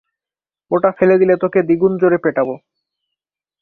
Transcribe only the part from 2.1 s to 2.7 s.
পেটাবো।